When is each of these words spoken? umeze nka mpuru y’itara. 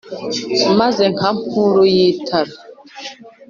umeze 0.71 1.05
nka 1.15 1.29
mpuru 1.39 1.81
y’itara. 1.95 2.53